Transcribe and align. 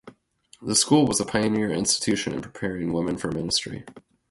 The 0.63 0.73
school 0.73 1.05
was 1.05 1.19
a 1.19 1.25
pioneer 1.25 1.69
institution 1.71 2.33
in 2.33 2.41
preparing 2.41 2.91
women 2.91 3.17
for 3.17 3.31
ministry. 3.31 3.85